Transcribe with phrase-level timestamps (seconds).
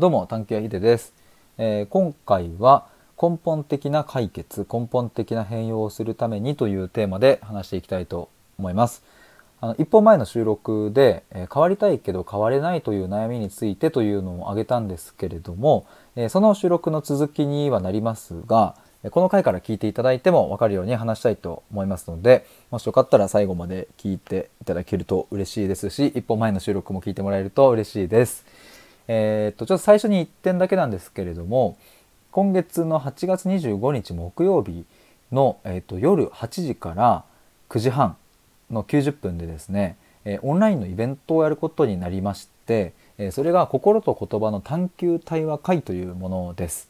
[0.00, 1.12] どうも探求屋秀です、
[1.58, 2.86] えー、今回は
[3.22, 9.02] 根本的な解決根本的な変容をするためにというテーマで話していきたいと思います
[9.60, 15.86] あの一本前の収録で、えー、変わりたいけど変われないという悩みについてというのを挙げたんですけれども、
[16.16, 18.76] えー、その収録の続きにはなりますが
[19.10, 28.46] この回から聞いていただいても分かるように話したいと思いますのでもしよかったら最後まで聞いていただけると嬉しいですし一本前の収録も聞いてもらえると嬉しいです。
[29.12, 31.76] え、っとちょっと最初に1点だけなんですけれども
[32.30, 34.84] 今月の8月25日木曜日
[35.32, 37.24] の、えー、っと夜8時から
[37.70, 38.16] 9時半
[38.70, 46.88] の90分でですね、えー、オンラインのイベントをやることになりまして、えそれが心と言葉の探求対話会というものです。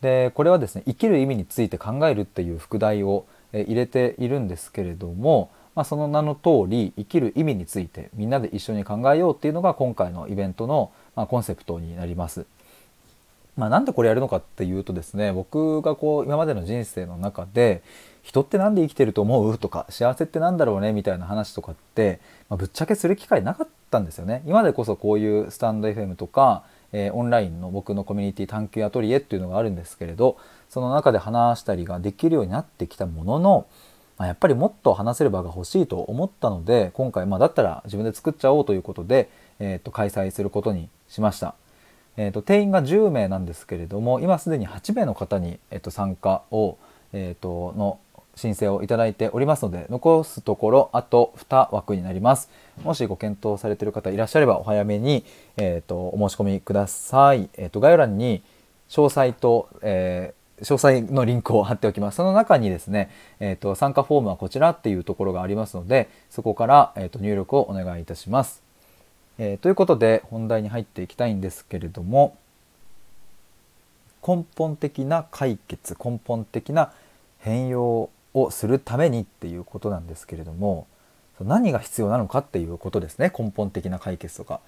[0.00, 12.46] でこれはですね生きる意味について考えるっていう副題を、え入れているんですけれども、まあ、その名の通り生きる意味についてみんなで一緒に考えようっていうのが今回のイベントの、まあ、コンセプトになります。
[13.56, 17.82] まあ、なんでこれやるのかっていうとですね僕がこう今までの人生の中で
[18.22, 19.58] 人って何で生きてると思う？
[19.58, 20.92] とか幸せって何だろうね？
[20.92, 24.44] みたいな話とかって、まあ、ぶっちゃけする機会なかったんですよね。
[24.46, 30.36] 今でこそこういうスタンド FM とか、えー、オンラインの僕のコミュニティ探求アトリエっていうのがあるんですけれど
[30.68, 33.66] その中で話したりができるようになってきたものの、
[34.18, 41.54] まあ、やっぱりもっと話せる場が欲しいと思ったので今回まあだったら自分で作っちゃおうということで、えー、と開催することにしました。
[42.16, 46.76] えーと、定員が10名なんですけれども今すでに8名の方に、えーと、参加を、
[47.12, 48.00] えーと、の
[48.34, 52.50] 申請をいただいておりますので残すところあと2枠になります。
[52.82, 55.24] もしご検討されている方いらっしゃればお早めに、
[55.56, 58.42] えー、とお申し込みください、えー、と概要欄に
[58.88, 62.16] 詳細と、えー、詳細のリンクを貼っておきます。
[62.16, 68.67] その中にですね、えー、と参加フォームはこちらっていうところがありますのでそこから、えー、と入力をお願いいたします。
[69.38, 72.36] えー、ということで本題に入っていきたいんですけれども
[74.26, 76.92] 根本的な解決根本的な
[77.38, 80.86] 変容をするためにっていうことなんですけれども
[81.40, 84.60] 何が必要なのかっていうことですね根本的な解決とか。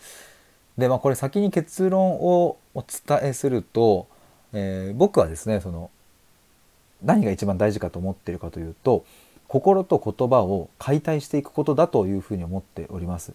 [0.79, 4.07] でまあこれ先に結論をお伝えすると、
[4.53, 5.91] えー、僕はですねその
[7.03, 9.05] 何が一番大事かと思っているかというと
[9.49, 13.33] 心と言葉を解体していくことだというふうに思っております。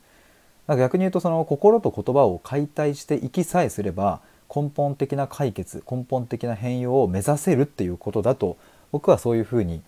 [0.67, 4.21] 逆に言うとその心と言葉を解体していきさえすれば
[4.53, 8.57] 根本的な解決根本的な変容を目指せるっていうことだと
[8.91, 9.81] 僕はそういうふうに、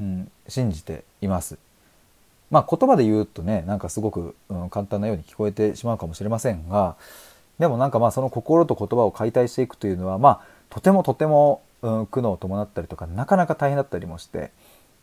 [0.00, 1.58] うん、信じています。
[2.50, 6.96] まあ言葉で言うとねなんかすごく、うん、簡単なように聞こえてしまうかもしれませんが
[7.58, 14.50] でもなんかまあその心と言葉を解体していくというのはまあとてもとても、うん、苦悩を伴ったりとかなかなか大変だったりもして、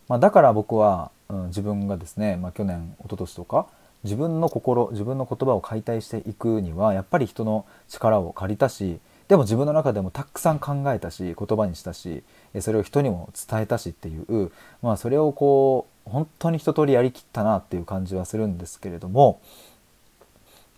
[0.09, 3.67] まあ、だから僕は、うん、自分がですね、まあ、去年一昨年とか
[4.07, 12.23] 自分の心自分の言葉を解体していくにはやっぱり人の力を借りたしでも自分の中でもたくさん考えたし言葉にしたし
[12.61, 14.51] それを人にも伝えたしっていう、
[14.81, 19.41] まあ、それをこう本当に一通りやりきったなっていう感じはするんですけれども、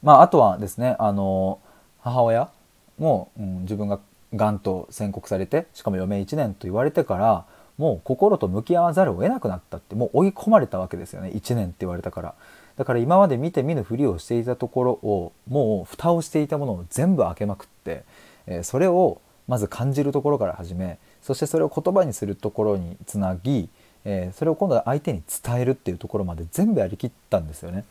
[0.02, 1.60] まあ、あとはですねあの
[2.02, 2.50] 母親
[2.98, 4.00] も、うん、自分が
[4.34, 7.46] がんと宣告されてしかも余命1年と言われてから
[7.78, 12.36] もう心と向き合わざるを得なくなったってもう追い込まれたわけですよね1年って言われたから。
[12.80, 18.06] だから今まで見て見ぬふりをしていたところをもう蓋をしていたものを全部開けまくって、
[18.48, 19.20] えそれを
[19.50, 23.68] まず感じるところから始めそしてそれを言葉にするところにつなぎ、
[24.06, 27.82] えそれを今度は相手に伝えるっていうところまで全部やりきったんですよね。
[27.82, 27.84] っ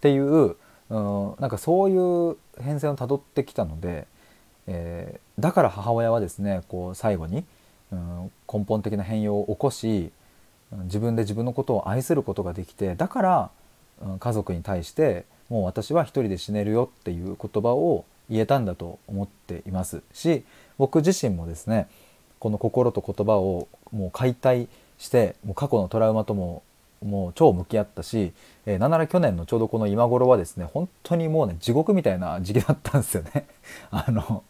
[0.00, 0.24] ていう、
[0.90, 4.06] うん、なんかそういう変遷をたどってきたので、
[4.68, 7.44] えー、だから母親はですねこう最後に、
[7.90, 10.12] うん、根本的な変容を起こし
[10.84, 13.50] 自分で自分のことを愛することができてだから
[14.18, 20.44] 家族に対してもう私は一人で死ねるよっていう言葉を言えたんだと思っていますし
[20.78, 21.88] 僕自身もですね
[22.38, 24.68] この心と言葉をもう解体
[24.98, 26.62] してもう過去のトラウマとも
[27.02, 28.32] もう超向き合ったし、
[28.66, 33.46] えー、なんなら去年のちょうどこの今頃はですね本当にもうね地獄みたいな時期だったんですよね。
[33.90, 34.44] あの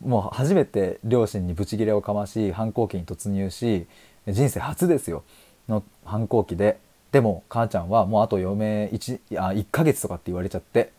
[0.00, 3.86] もう初めて両親にブチギレをかまし反抗期に突入し
[4.28, 5.24] 人生初ですよ
[5.68, 6.78] の反抗期で
[7.14, 10.90] でも母ちゃんはもうあと余命 1, あ1ヶ月とかって言われちゃって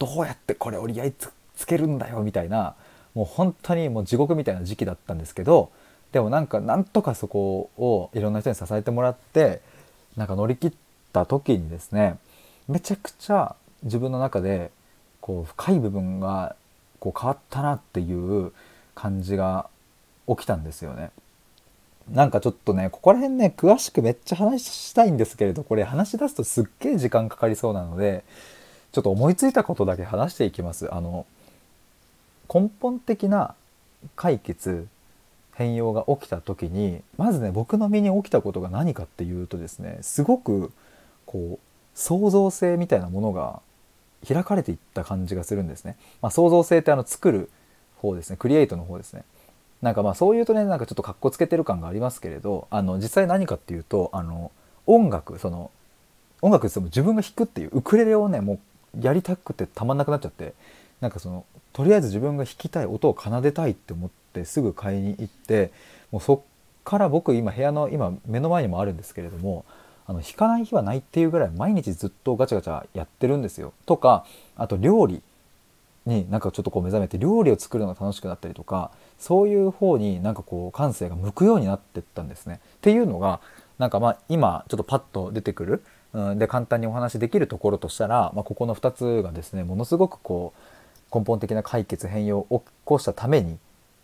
[0.00, 1.12] どうやってこれ折り合い
[1.56, 2.74] つけるんだよみたいな
[3.14, 5.70] もう本当にもう地獄みたいな時期だったんですけど
[6.10, 9.60] でもなんかなんとかそこをいろんな人に支えてもらって
[10.16, 10.72] なんか乗り切っ
[11.12, 12.18] た時にですね
[12.66, 13.54] めちゃくちゃ
[13.84, 14.72] 自分の中で
[15.20, 16.56] こう深い部分が
[16.98, 18.50] こう変わったなっていう
[18.96, 19.68] 感じが
[20.26, 21.12] 起きたんですよね。
[22.10, 28.24] なんかちょっとねここら辺ね詳しくめっちゃ話したいんですけれどこれ話し出すとすっげえ時間かかりそうなので
[28.92, 30.92] ちょっと思いついたことだけ話していきます。
[30.92, 31.26] あの
[32.52, 33.54] 根本的な
[34.16, 34.86] 解決
[35.54, 40.72] 変容が起きた時にまずね僕の身に起きたことが何かっていうとですねすごく
[41.24, 43.60] こう創造性みたいなものが
[44.26, 45.96] 開かれていった感じがするんですね。
[46.20, 47.50] まあ、創造性ってあの作る
[47.96, 49.24] 方ですねクリエイトの方ですね。
[49.82, 54.52] なんかまあそういうとねなんかちょっとかっこつけてる感がありますけれどあの実際何かっていうとあの
[54.86, 55.70] 音楽その
[56.40, 58.60] 音楽って自分が弾くっていうウクレレをねも
[58.96, 60.54] うやりたくてたまんなくなっちゃって
[61.00, 65.72] なんかそのとりあえず自分が弾きたい音を奏でたいって思ってすぐ買いに行って
[66.10, 66.40] もうそっ
[66.84, 69.64] から僕今部屋の今目の前にもあるんですけれども
[70.06, 73.72] あの弾かない日はないっていうぐらい毎日ずっとガチャガチャやってるんですよ。
[73.86, 74.26] とか
[74.56, 75.22] あと料理
[76.06, 78.90] になんかちょっとこう目覚めて料理を作るのが楽しくなったりとか
[79.22, 82.60] そういう方になんかこう感性が向くようになってったんですね。
[82.76, 83.40] っていうのが
[83.78, 90.52] なんかまあ今ちょっとパッと出てくる、うん、で簡単にお話できるところとしたら、まあ、ここの2つがですねものすごくこ
[91.12, 93.58] う根本的な解決変容を起こしたために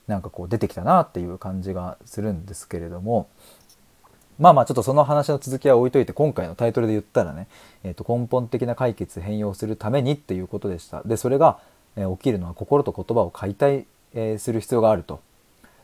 [0.07, 3.29] なんかこう出てきたなっていう感じがするんですけれども
[4.39, 7.49] まあまあちょっとその話の続きは置いといて今回のタイトルで言ったらね、
[7.83, 11.03] えー、と根本的な解決変容するためにっていうことでした。
[11.03, 11.59] でそれが、
[11.97, 15.21] え、起きるのは心と言葉を解体、え、する必要があると。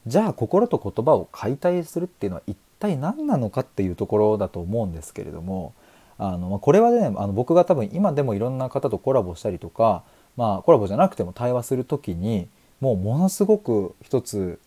[0.06, 5.72] じゃあ心と言葉を解体するっていうのは一体何なのかっていうところだと思うんですけれども
[6.18, 10.02] あの、ま、これはねあの僕が多分今でもいろんな方とコラボしたりとか、
[10.36, 12.48] まあ、コラボじゃなくても対話する時に
[12.80, 14.58] もうものすごく一つ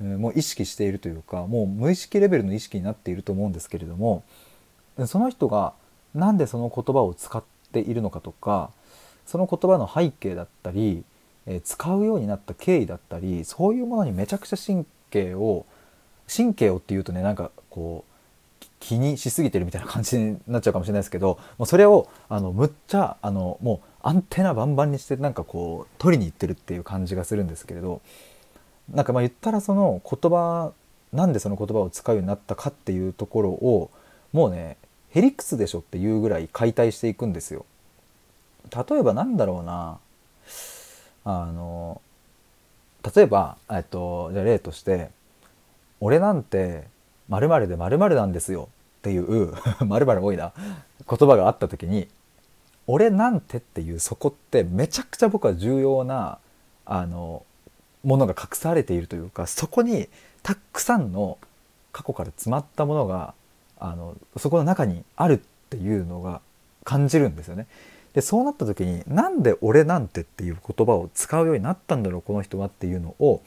[0.00, 4.22] もう意識しているというかもう無意識レベルの意識になっていると思うんですけれども
[5.06, 5.72] その人が
[6.14, 7.42] 何でその言葉を使っ
[7.72, 8.70] ているのかとか
[9.24, 11.04] その言葉の背景だったり、
[11.48, 15.64] え使うようになった経緯だったりそういうものにめちゃくちゃ神経を
[16.34, 28.02] 神経をっていうとねなんかこう気にしすぎてるみたいな感じになっちゃうかもしれないですけどもうそれをあのむっちゃあのもうアンテナバンバンにしてなんかこう取りに行ってるっていう感じがするんですけれど
[28.92, 30.72] なんかまあ言ったらその言葉
[31.12, 33.90] なんでその言葉を使うようになったかっていうところを
[34.32, 34.76] もうね
[35.10, 37.64] ヘリクスでしょっていうぐらい解体していくんですよ。
[38.70, 39.98] 例えばなんだろうな
[41.30, 42.00] あの
[43.14, 45.10] 例えば、えっと、じゃ例として
[46.00, 46.84] 「俺なんて
[47.28, 48.70] 〇〇で〇〇なんですよ」
[49.00, 49.52] っていう
[49.84, 50.54] 〇〇多いな
[51.06, 52.08] 言葉があった時に
[52.88, 56.38] 「俺なんて」っていうそこってめちゃくちゃ僕は重要な
[56.86, 57.44] あの
[58.02, 60.08] ものが隠されているというかそこに
[60.42, 61.36] たくさんの
[61.92, 63.34] 過去から詰まったものが
[63.78, 65.38] あのそこの中にあるっ
[65.68, 66.40] ていうのが
[66.84, 67.66] 感じるんですよね。
[68.18, 73.42] でそうなった時になんで「俺なんて」っていう言葉を使うようになったんだろうこの人はっていうのを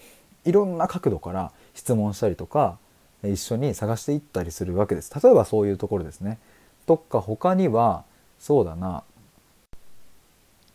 [0.45, 2.77] いろんな角度から質問したりとか
[3.21, 5.11] 一緒に探していったりするわけです。
[5.21, 6.39] 例えばそういうところですね。
[6.85, 8.05] とか他には
[8.39, 9.03] そうだな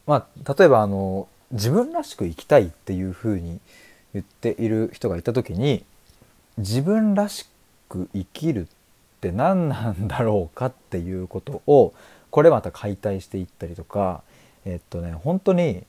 [0.06, 3.60] まあ例えばあの自分らしく生きたいっていうふうに
[4.12, 5.86] 言っている人がいた時に
[6.58, 7.48] 自分らし
[7.88, 8.70] く生きるっ
[9.22, 11.94] て何なんだろうかっていうことを
[12.30, 14.22] これまた解体していったりとか
[14.64, 15.84] えっとね本当に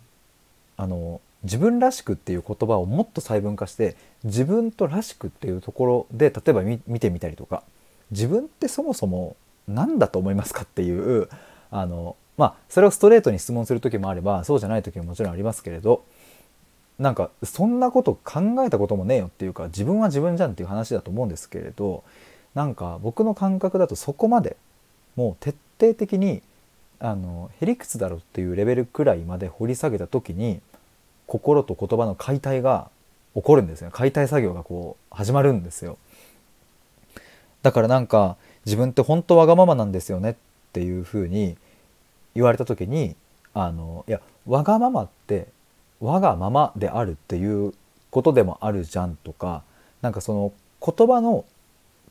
[0.77, 7.63] あの自分らしくっていう言葉をもっと細分化して自分とらしくっていうところで例えば見てみたりとか
[8.11, 9.35] 自分ってそもそも
[9.67, 11.29] 何だと思いますかっていう
[11.71, 16.03] あのまあそれをストレートに質問する時もあればそうじゃない時ももちろんありますけれど
[16.99, 22.03] なんかそんなこと考えたこともねえよっていうか自分は自分じゃんっていう話だと思うんですけれど
[22.55, 24.57] なんか僕の感覚だとそこまで
[25.17, 26.41] もう徹底的に
[26.99, 30.61] あのへりくつだろっていうレベルくらいまで掘り下げた時に
[31.25, 32.89] 心と言葉の解体が
[33.35, 33.89] 起こるんですよ。
[33.91, 35.97] 解体作業がこう始まるんですよ。
[37.61, 40.35] だからなんか自分って本当わがままなんですよねっ
[40.71, 41.57] ていうふうに
[42.33, 43.15] 言われた時に
[43.53, 45.47] あのいやわがままって
[45.99, 47.73] わがままであるっていう
[48.11, 49.63] ことでもあるじゃんとか
[50.01, 51.45] なんかその言葉の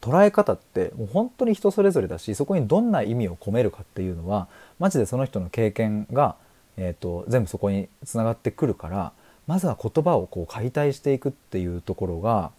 [0.00, 4.48] 捉え方ってもう本当に人それぞれだしそこにどんな意味を込めるかっていうのは
[4.78, 6.36] マジでその人の経験が、
[6.76, 9.12] えーと、全部そこにつながってくるから
[9.46, 12.50] まずは言葉をこう解体していくっていうところが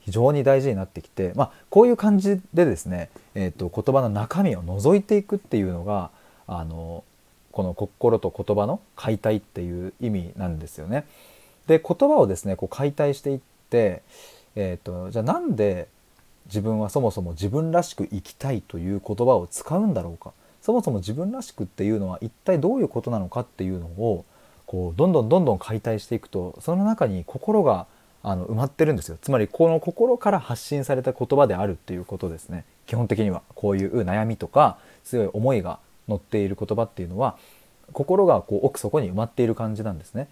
[0.00, 6.10] 非常に大事になってきて、まあ、こういう感じでですね、えーと言葉の中身を覗いていくっていうのが
[6.46, 7.04] あの
[7.54, 11.06] この心と言葉の解体っていう意味なんですよね。
[11.68, 13.40] で言葉をですねこう解体していっ
[13.70, 14.02] て、
[14.56, 15.88] えーと、じゃあなんで
[16.46, 20.32] 自分はそもそも自分らしく生きたいという言葉を使うんだろうか。
[20.60, 24.24] そもそも自分らしくっていうのは一体どういうことなのかっていうのを
[24.66, 27.86] こうどんどんどんどん解体していくとその中に心が
[28.22, 29.18] あの埋まってるんですよ。
[29.20, 32.64] つまりこの心から発信された言葉であるっていうことですね。
[32.86, 33.42] 基本的には。
[33.54, 37.36] こういう悩みとか強い思いが載っている言葉っていうのは
[37.92, 40.28] 心がこう奥底に埋まっている感じなんですね。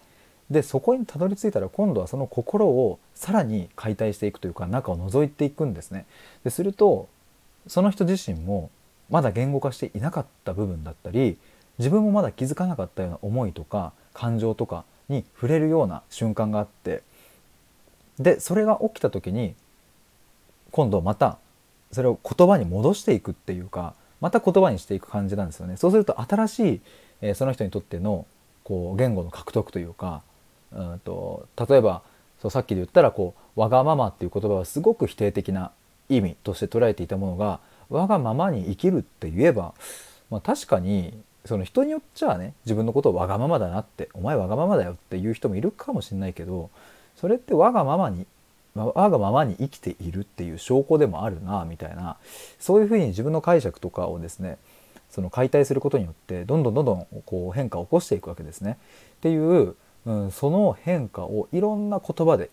[0.52, 6.04] でそこにたどり着いたら今度はその心をさらに解体していくというか中を覗いていくんですね。
[6.44, 7.09] ですると
[7.66, 8.71] その人自身も
[9.09, 11.38] まだ言語化していなかった部分だったり
[11.78, 17.02] 自分もまだ気づかなかったような思いとか感情とかに触れるような瞬間があって
[18.18, 19.54] でそれが起きた時に
[20.71, 21.38] 今度また
[21.92, 25.76] それを言葉に戻していくっていうかまた言葉にしていく感じなんですよね。
[25.76, 26.80] そうすると新しい、
[27.23, 28.26] え、その人にとっての
[28.64, 30.23] こう言語の獲得というか
[30.75, 32.02] うんと例えば
[32.41, 35.71] そうさっきで言ったらこう「わがまま」っていう言葉はすごく否定的な
[36.09, 39.75] 意味として捉えていたものが「わがままに生きる」って言えば、
[40.31, 41.14] まあ、確かに
[41.45, 46.71] その人によっちゃね自分のことをわがままだなって「お前わがままだよ」っていう人もいるかもしれないけど
[47.17, 48.26] それってわがままに
[48.75, 52.17] わがままに生きているっていう証拠でもあるなみたいな
[52.59, 54.57] そういうふうに自分の解釈とかをですね
[55.11, 58.79] その解体することによってどんどんどんどんこう変化を起こしていくわけですね。
[59.17, 62.50] っていううん、その変化をいろんな言葉で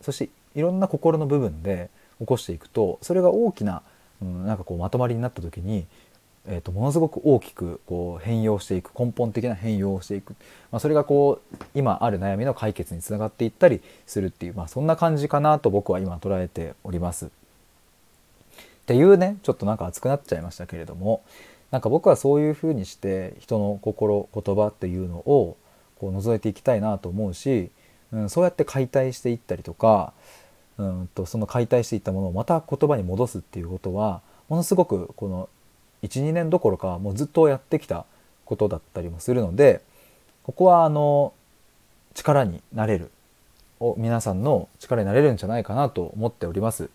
[0.00, 3.82] そしていろんな心の部分で起こしていくとそれが大きな,、
[4.20, 5.86] うん、なんかこうまとまりになった時に、
[6.46, 10.34] えーと、ものすごく大きくこう変容していく根本的な変容をしていく、
[10.70, 17.26] まあ、それがこう今ある悩みの解決につながっていったりするっていう、まあ、そんな感じかなと僕は今捉えております。
[17.26, 17.30] っ
[18.86, 21.22] ていうねちょっとなんか熱くなっちゃいましたけれども
[21.70, 25.56] なんか僕はそういうふうにして人の心言葉っていうのを
[26.00, 27.70] こう覗いていきたいなと思うし、
[28.12, 30.14] うん、そうやって解体していったりとか、
[30.78, 35.48] うんとその解体していったものをまた言葉に戻すっていうことはものすごくこの
[36.02, 38.06] 12年どころかもうずっとやってきた
[38.46, 39.82] ことだったりもするので
[40.42, 41.34] ここはあの
[42.14, 43.10] 力になれる
[43.98, 46.90] 皆さんの力になれるんじゃないかなと思っております。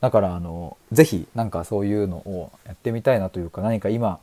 [0.00, 4.18] だからあの是非何かそういうのをやってみたいなというか何か今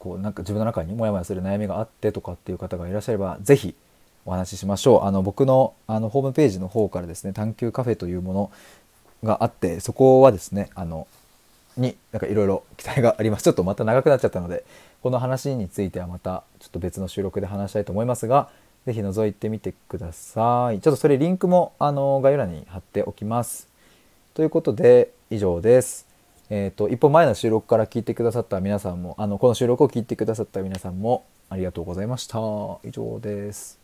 [0.00, 3.74] こうなんか自分の中にモヤモヤする悩みがあってとかっていう方がいらっしゃれば是非
[4.24, 5.04] お話ししましょう。
[5.04, 8.50] あの僕のあのホームページの方からですね探求カフェというもの
[9.22, 11.06] があってそこはですねあの
[11.76, 13.44] になんかいろいろ期待があります。
[13.44, 14.64] ちょっとまた長くなっちゃったので
[15.02, 18.48] この話についてはまたちょっと別の収録で話したいと思いますが
[18.86, 20.80] 是非覗いてみてください。
[20.80, 23.68] ちょっとそれリンクもあの概要欄に貼っておきます。
[24.32, 26.09] ということで以上です。
[26.50, 32.38] えっ、ー、と、一歩前の収録から聞いてくださった皆さんも、あの、この収録を聞いてくださった皆さんもありがとうございました。
[32.84, 33.79] 以上です。